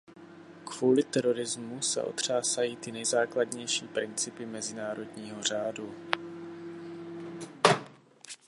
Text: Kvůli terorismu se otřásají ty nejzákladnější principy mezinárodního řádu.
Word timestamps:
Kvůli 0.65 1.03
terorismu 1.03 1.81
se 1.81 2.03
otřásají 2.03 2.77
ty 2.77 2.91
nejzákladnější 2.91 3.87
principy 3.87 4.45
mezinárodního 4.45 5.43
řádu. 5.43 5.95